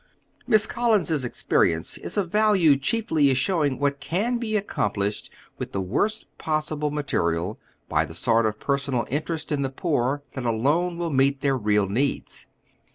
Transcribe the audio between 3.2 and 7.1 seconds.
as showing what can be accomplished with the worst possible